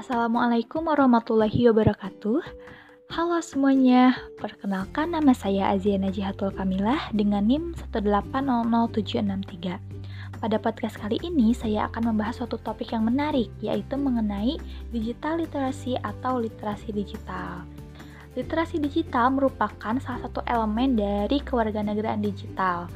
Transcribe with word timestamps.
Assalamualaikum 0.00 0.88
warahmatullahi 0.88 1.68
wabarakatuh. 1.68 2.40
Halo 3.12 3.36
semuanya, 3.44 4.16
perkenalkan 4.40 5.12
nama 5.12 5.36
saya 5.36 5.76
Aziana 5.76 6.08
Jihatul 6.08 6.56
Kamilah 6.56 7.12
dengan 7.12 7.44
NIM 7.44 7.76
1800763. 7.92 9.76
Pada 10.40 10.56
podcast 10.56 10.96
kali 10.96 11.20
ini 11.20 11.52
saya 11.52 11.84
akan 11.92 12.16
membahas 12.16 12.40
suatu 12.40 12.56
topik 12.64 12.96
yang 12.96 13.04
menarik 13.04 13.52
yaitu 13.60 14.00
mengenai 14.00 14.56
digital 14.88 15.36
literasi 15.36 16.00
atau 16.00 16.40
literasi 16.40 16.96
digital. 16.96 17.68
Literasi 18.40 18.80
digital 18.80 19.36
merupakan 19.36 20.00
salah 20.00 20.24
satu 20.24 20.40
elemen 20.48 20.96
dari 20.96 21.44
kewarganegaraan 21.44 22.24
digital. 22.24 22.88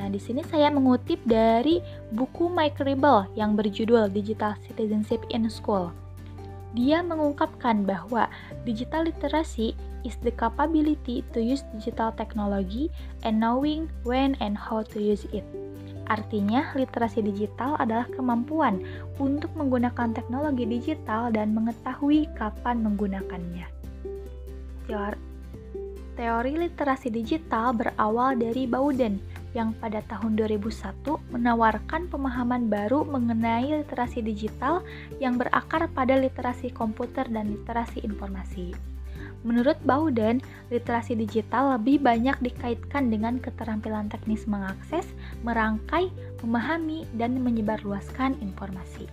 Nah, 0.00 0.08
di 0.08 0.16
sini 0.16 0.40
saya 0.48 0.72
mengutip 0.72 1.20
dari 1.28 1.84
buku 2.16 2.48
Mike 2.48 2.80
Ribble 2.80 3.28
yang 3.36 3.52
berjudul 3.52 4.08
Digital 4.08 4.56
Citizenship 4.64 5.20
in 5.28 5.44
School. 5.52 5.92
Dia 6.76 7.00
mengungkapkan 7.00 7.88
bahwa 7.88 8.28
digital 8.68 9.08
literasi 9.08 9.72
is 10.04 10.16
the 10.20 10.32
capability 10.32 11.24
to 11.32 11.40
use 11.40 11.64
digital 11.72 12.12
technology 12.12 12.92
and 13.24 13.40
knowing 13.40 13.88
when 14.04 14.36
and 14.44 14.54
how 14.54 14.84
to 14.84 15.00
use 15.00 15.24
it. 15.32 15.44
Artinya, 16.08 16.72
literasi 16.72 17.20
digital 17.20 17.76
adalah 17.76 18.08
kemampuan 18.08 18.80
untuk 19.20 19.52
menggunakan 19.52 20.16
teknologi 20.16 20.64
digital 20.64 21.28
dan 21.28 21.52
mengetahui 21.52 22.24
kapan 22.32 22.80
menggunakannya. 22.80 23.68
Teori 26.18 26.52
literasi 26.58 27.12
digital 27.12 27.76
berawal 27.76 28.34
dari 28.40 28.64
Bowden 28.64 29.20
yang 29.56 29.72
pada 29.76 30.04
tahun 30.08 30.36
2001 30.36 31.04
menawarkan 31.32 32.08
pemahaman 32.12 32.68
baru 32.68 33.04
mengenai 33.04 33.84
literasi 33.84 34.20
digital 34.20 34.84
yang 35.22 35.40
berakar 35.40 35.88
pada 35.92 36.16
literasi 36.16 36.72
komputer 36.72 37.24
dan 37.28 37.56
literasi 37.56 38.04
informasi. 38.04 38.76
Menurut 39.46 39.78
Bowden, 39.86 40.42
literasi 40.68 41.14
digital 41.14 41.78
lebih 41.78 42.02
banyak 42.02 42.34
dikaitkan 42.42 43.06
dengan 43.06 43.38
keterampilan 43.38 44.10
teknis 44.10 44.50
mengakses, 44.50 45.06
merangkai, 45.46 46.10
memahami, 46.42 47.06
dan 47.14 47.38
menyebarluaskan 47.38 48.34
informasi. 48.42 49.06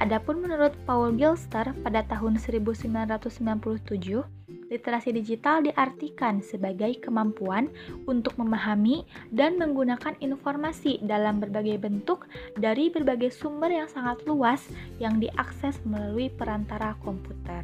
Adapun 0.00 0.40
menurut 0.40 0.72
Paul 0.88 1.12
Gilster 1.12 1.76
pada 1.84 2.00
tahun 2.08 2.40
1997, 2.40 3.28
literasi 4.72 5.12
digital 5.12 5.60
diartikan 5.60 6.40
sebagai 6.40 6.96
kemampuan 7.04 7.68
untuk 8.08 8.32
memahami 8.40 9.04
dan 9.28 9.60
menggunakan 9.60 10.16
informasi 10.24 11.04
dalam 11.04 11.36
berbagai 11.44 11.76
bentuk 11.84 12.24
dari 12.56 12.88
berbagai 12.88 13.28
sumber 13.28 13.68
yang 13.68 13.92
sangat 13.92 14.24
luas 14.24 14.64
yang 14.96 15.20
diakses 15.20 15.76
melalui 15.84 16.32
perantara 16.32 16.96
komputer. 17.04 17.60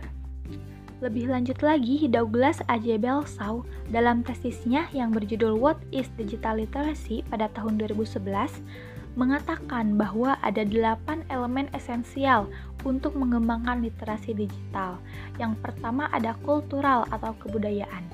Lebih 1.01 1.33
lanjut 1.33 1.61
lagi, 1.64 2.05
Douglas 2.09 2.61
A. 2.69 2.77
J. 2.77 3.01
Belsaw 3.01 3.64
dalam 3.92 4.20
tesisnya 4.25 4.89
yang 4.92 5.12
berjudul 5.12 5.57
What 5.57 5.81
is 5.89 6.09
Digital 6.20 6.61
Literacy 6.61 7.25
pada 7.33 7.48
tahun 7.53 7.81
2011 7.81 8.95
mengatakan 9.17 9.97
bahwa 9.97 10.36
ada 10.45 10.62
delapan 10.62 11.25
elemen 11.33 11.67
esensial 11.72 12.47
untuk 12.84 13.17
mengembangkan 13.17 13.81
literasi 13.81 14.36
digital. 14.36 15.00
Yang 15.41 15.56
pertama 15.64 16.06
ada 16.12 16.36
kultural 16.45 17.08
atau 17.08 17.33
kebudayaan, 17.41 18.05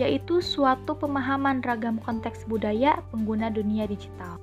yaitu 0.00 0.40
suatu 0.40 0.96
pemahaman 0.96 1.60
ragam 1.60 2.00
konteks 2.02 2.48
budaya 2.48 3.04
pengguna 3.12 3.52
dunia 3.52 3.84
digital. 3.84 4.40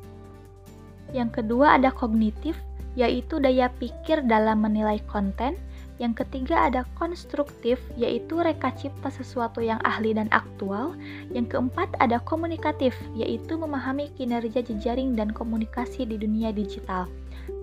Yang 1.12 1.42
kedua 1.42 1.82
ada 1.82 1.90
kognitif, 1.90 2.56
yaitu 2.94 3.42
daya 3.42 3.74
pikir 3.82 4.22
dalam 4.30 4.62
menilai 4.62 5.02
konten, 5.10 5.58
yang 5.98 6.14
ketiga 6.14 6.70
ada 6.70 6.86
konstruktif, 6.94 7.82
yaitu 7.98 8.38
reka 8.38 8.70
cipta 8.78 9.10
sesuatu 9.10 9.66
yang 9.66 9.82
ahli 9.82 10.14
dan 10.14 10.30
aktual. 10.30 10.94
Yang 11.34 11.58
keempat 11.58 11.90
ada 11.98 12.22
komunikatif, 12.22 12.94
yaitu 13.18 13.58
memahami 13.58 14.14
kinerja 14.14 14.62
jejaring 14.62 15.18
dan 15.18 15.34
komunikasi 15.34 16.06
di 16.06 16.22
dunia 16.22 16.54
digital. 16.54 17.10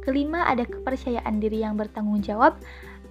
Kelima 0.02 0.44
ada 0.50 0.66
kepercayaan 0.66 1.38
diri 1.38 1.62
yang 1.62 1.78
bertanggung 1.78 2.20
jawab. 2.26 2.58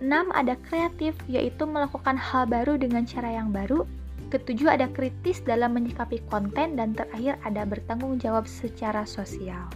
Enam 0.03 0.28
ada 0.36 0.59
kreatif, 0.68 1.16
yaitu 1.31 1.64
melakukan 1.64 2.20
hal 2.20 2.44
baru 2.44 2.76
dengan 2.76 3.08
cara 3.08 3.31
yang 3.31 3.56
baru. 3.56 3.88
Ketujuh 4.28 4.66
ada 4.76 4.90
kritis 4.90 5.40
dalam 5.46 5.78
menyikapi 5.78 6.20
konten 6.28 6.76
dan 6.76 6.97
terakhir 6.97 7.40
ada 7.46 7.64
bertanggung 7.64 8.18
jawab 8.18 8.50
secara 8.50 9.06
sosial. 9.06 9.70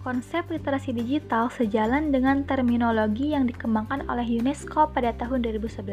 Konsep 0.00 0.48
literasi 0.48 0.96
digital 0.96 1.52
sejalan 1.52 2.08
dengan 2.08 2.48
terminologi 2.48 3.36
yang 3.36 3.44
dikembangkan 3.44 4.08
oleh 4.08 4.40
UNESCO 4.40 4.88
pada 4.88 5.12
tahun 5.12 5.44
2011. 5.44 5.84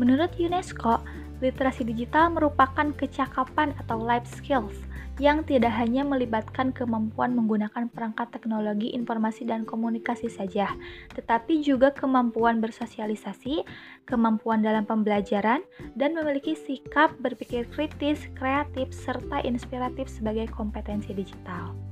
Menurut 0.00 0.32
UNESCO, 0.40 0.96
literasi 1.44 1.84
digital 1.84 2.32
merupakan 2.32 2.88
kecakapan 2.96 3.76
atau 3.84 4.00
life 4.00 4.24
skills 4.24 4.72
yang 5.20 5.44
tidak 5.44 5.76
hanya 5.76 6.08
melibatkan 6.08 6.72
kemampuan 6.72 7.36
menggunakan 7.36 7.92
perangkat 7.92 8.32
teknologi 8.32 8.96
informasi 8.96 9.44
dan 9.44 9.68
komunikasi 9.68 10.32
saja, 10.32 10.72
tetapi 11.12 11.60
juga 11.60 11.92
kemampuan 11.92 12.64
bersosialisasi, 12.64 13.60
kemampuan 14.08 14.64
dalam 14.64 14.88
pembelajaran, 14.88 15.60
dan 16.00 16.16
memiliki 16.16 16.56
sikap 16.56 17.12
berpikir 17.20 17.68
kritis, 17.76 18.24
kreatif, 18.32 18.88
serta 18.96 19.44
inspiratif 19.44 20.08
sebagai 20.08 20.48
kompetensi 20.48 21.12
digital. 21.12 21.91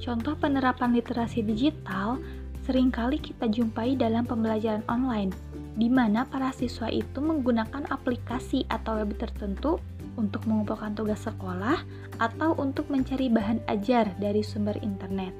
Contoh 0.00 0.32
penerapan 0.32 0.96
literasi 0.96 1.44
digital 1.44 2.16
sering 2.64 2.88
kali 2.88 3.20
kita 3.20 3.52
jumpai 3.52 4.00
dalam 4.00 4.24
pembelajaran 4.24 4.84
online, 4.88 5.28
di 5.76 5.92
mana 5.92 6.24
para 6.24 6.52
siswa 6.56 6.88
itu 6.88 7.20
menggunakan 7.20 7.84
aplikasi 7.92 8.64
atau 8.72 8.96
web 8.96 9.12
tertentu 9.20 9.76
untuk 10.16 10.44
mengumpulkan 10.48 10.96
tugas 10.96 11.24
sekolah 11.24 11.84
atau 12.16 12.56
untuk 12.56 12.88
mencari 12.88 13.28
bahan 13.28 13.60
ajar 13.68 14.08
dari 14.16 14.40
sumber 14.40 14.76
internet. 14.80 15.32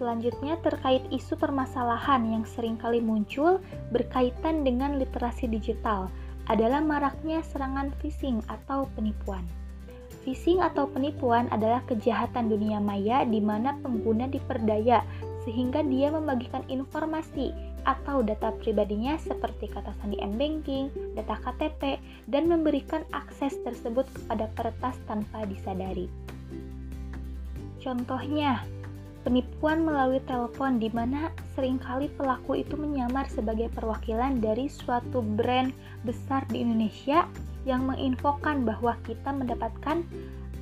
Selanjutnya 0.00 0.58
terkait 0.64 1.04
isu 1.12 1.38
permasalahan 1.38 2.24
yang 2.26 2.44
sering 2.48 2.80
kali 2.80 2.98
muncul 2.98 3.60
berkaitan 3.92 4.64
dengan 4.64 4.96
literasi 4.98 5.46
digital 5.46 6.08
adalah 6.50 6.82
maraknya 6.82 7.38
serangan 7.44 7.94
phishing 8.02 8.42
atau 8.50 8.90
penipuan. 8.98 9.46
Phishing 10.22 10.60
atau 10.60 10.86
penipuan 10.86 11.48
adalah 11.50 11.82
kejahatan 11.88 12.52
dunia 12.52 12.78
maya 12.78 13.24
di 13.24 13.40
mana 13.42 13.74
pengguna 13.80 14.28
diperdaya 14.28 15.02
sehingga 15.42 15.82
dia 15.82 16.12
membagikan 16.14 16.62
informasi 16.70 17.50
atau 17.82 18.22
data 18.22 18.54
pribadinya 18.62 19.18
seperti 19.18 19.66
kata 19.66 19.90
sandi 19.98 20.18
m-banking, 20.22 20.86
data 21.18 21.34
KTP, 21.42 21.98
dan 22.30 22.46
memberikan 22.46 23.02
akses 23.10 23.58
tersebut 23.66 24.06
kepada 24.14 24.46
peretas 24.54 24.94
tanpa 25.10 25.42
disadari. 25.50 26.06
Contohnya, 27.82 28.62
penipuan 29.26 29.82
melalui 29.82 30.22
telepon 30.22 30.78
di 30.78 30.86
mana 30.94 31.34
sering 31.58 31.82
kali 31.82 32.06
pelaku 32.14 32.62
itu 32.62 32.78
menyamar 32.78 33.26
sebagai 33.26 33.66
perwakilan 33.74 34.38
dari 34.38 34.70
suatu 34.70 35.18
brand 35.18 35.74
besar 36.06 36.46
di 36.46 36.62
Indonesia 36.62 37.26
yang 37.68 37.86
menginfokan 37.86 38.66
bahwa 38.66 38.98
kita 39.06 39.30
mendapatkan 39.30 40.02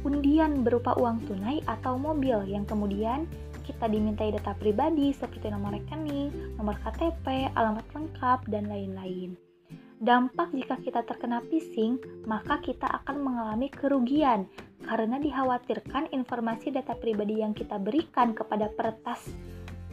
undian 0.04 0.64
berupa 0.64 0.96
uang 0.96 1.24
tunai 1.28 1.60
atau 1.68 2.00
mobil 2.00 2.48
yang 2.48 2.64
kemudian 2.64 3.28
kita 3.64 3.86
dimintai 3.86 4.34
data 4.34 4.56
pribadi 4.56 5.12
seperti 5.14 5.52
nomor 5.52 5.76
rekening, 5.76 6.32
nomor 6.56 6.74
KTP, 6.82 7.52
alamat 7.54 7.86
lengkap, 7.94 8.48
dan 8.50 8.66
lain-lain. 8.66 9.36
Dampak 10.00 10.56
jika 10.56 10.80
kita 10.80 11.04
terkena 11.04 11.44
phishing, 11.52 12.00
maka 12.24 12.56
kita 12.64 12.88
akan 12.88 13.20
mengalami 13.20 13.68
kerugian 13.68 14.48
karena 14.80 15.20
dikhawatirkan 15.20 16.08
informasi 16.08 16.72
data 16.72 16.96
pribadi 16.96 17.44
yang 17.44 17.52
kita 17.52 17.76
berikan 17.76 18.32
kepada 18.32 18.72
peretas 18.72 19.28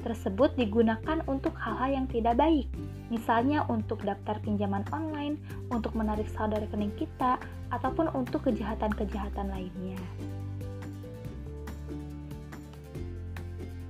tersebut 0.08 0.56
digunakan 0.56 1.20
untuk 1.28 1.52
hal-hal 1.60 2.00
yang 2.00 2.08
tidak 2.08 2.40
baik, 2.40 2.72
misalnya 3.12 3.68
untuk 3.68 4.00
daftar 4.08 4.40
pinjaman 4.40 4.88
online, 4.96 5.36
untuk 5.68 5.92
menarik 6.00 6.32
saldo 6.32 6.56
rekening 6.56 6.96
kita, 6.96 7.36
ataupun 7.76 8.08
untuk 8.16 8.48
kejahatan-kejahatan 8.48 9.52
lainnya. 9.52 10.00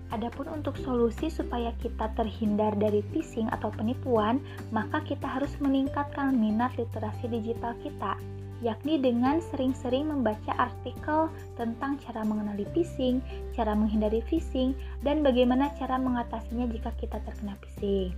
Adapun 0.09 0.49
untuk 0.49 0.73
solusi 0.81 1.29
supaya 1.29 1.69
kita 1.77 2.09
terhindar 2.17 2.73
dari 2.73 3.05
phishing 3.13 3.45
atau 3.53 3.69
penipuan, 3.69 4.41
maka 4.73 5.03
kita 5.05 5.29
harus 5.29 5.53
meningkatkan 5.61 6.33
minat 6.33 6.73
literasi 6.79 7.29
digital 7.29 7.77
kita 7.85 8.17
yakni 8.65 8.97
dengan 8.97 9.37
sering-sering 9.53 10.09
membaca 10.09 10.53
artikel 10.57 11.29
tentang 11.55 12.01
cara 12.01 12.25
mengenali 12.25 12.65
phishing, 12.73 13.21
cara 13.53 13.77
menghindari 13.77 14.21
phishing, 14.25 14.73
dan 15.05 15.21
bagaimana 15.21 15.69
cara 15.77 16.01
mengatasinya 16.01 16.65
jika 16.71 16.89
kita 16.97 17.21
terkena 17.21 17.53
phishing. 17.61 18.13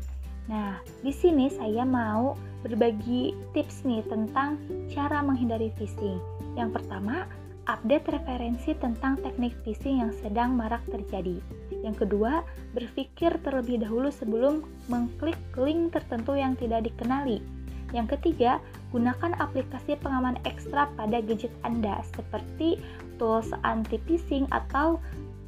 Nah, 0.50 0.82
di 1.06 1.14
sini 1.14 1.52
saya 1.54 1.86
mau 1.86 2.34
berbagi 2.66 3.38
tips 3.54 3.86
nih 3.86 4.02
tentang 4.10 4.58
cara 4.90 5.22
menghindari 5.22 5.70
phishing. 5.78 6.18
Yang 6.58 6.82
pertama, 6.82 7.30
update 7.70 8.10
referensi 8.10 8.74
tentang 8.74 9.22
teknik 9.22 9.54
phishing 9.62 10.02
yang 10.02 10.10
sedang 10.26 10.58
marak 10.58 10.82
terjadi. 10.90 11.38
Yang 11.86 12.08
kedua, 12.08 12.42
berpikir 12.74 13.38
terlebih 13.46 13.86
dahulu 13.86 14.10
sebelum 14.10 14.66
mengklik 14.90 15.38
link 15.54 15.94
tertentu 15.94 16.34
yang 16.34 16.58
tidak 16.58 16.90
dikenali. 16.90 17.40
Yang 17.94 18.18
ketiga, 18.18 18.58
gunakan 18.90 19.38
aplikasi 19.38 19.98
pengaman 20.02 20.38
ekstra 20.46 20.90
pada 20.98 21.22
gadget 21.22 21.54
Anda 21.62 22.02
seperti 22.16 22.82
tools 23.22 23.54
anti-phishing 23.62 24.50
atau 24.50 24.98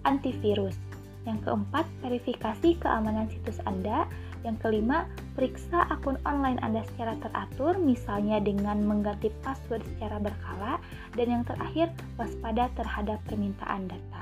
antivirus. 0.05 0.77
Yang 1.25 1.45
keempat, 1.45 1.85
verifikasi 2.01 2.81
keamanan 2.81 3.29
situs 3.29 3.61
Anda. 3.69 4.09
Yang 4.41 4.65
kelima, 4.65 5.05
periksa 5.37 5.85
akun 5.93 6.17
online 6.25 6.57
Anda 6.65 6.81
secara 6.93 7.13
teratur, 7.21 7.77
misalnya 7.77 8.41
dengan 8.41 8.81
mengganti 8.81 9.29
password 9.45 9.85
secara 9.95 10.17
berkala. 10.17 10.81
Dan 11.13 11.29
yang 11.29 11.43
terakhir, 11.45 11.93
waspada 12.17 12.73
terhadap 12.73 13.21
permintaan 13.29 13.85
data. 13.85 14.20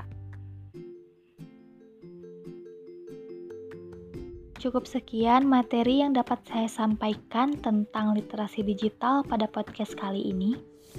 Cukup 4.60 4.84
sekian 4.84 5.48
materi 5.48 6.04
yang 6.04 6.12
dapat 6.12 6.44
saya 6.44 6.68
sampaikan 6.68 7.56
tentang 7.64 8.12
literasi 8.12 8.60
digital 8.60 9.24
pada 9.24 9.48
podcast 9.48 9.96
kali 9.96 10.20
ini. 10.20 10.52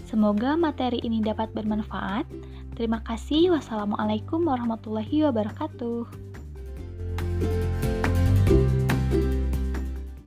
Semoga 0.09 0.57
materi 0.57 0.97
ini 1.05 1.21
dapat 1.21 1.53
bermanfaat. 1.53 2.25
Terima 2.73 3.05
kasih. 3.05 3.53
Wassalamualaikum 3.53 4.49
warahmatullahi 4.49 5.29
wabarakatuh. 5.29 6.30